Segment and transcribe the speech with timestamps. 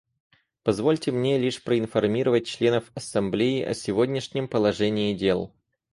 [0.63, 5.53] Позвольте мне лишь проинформировать членов Ассамблеи о сегодняшнем положении дел.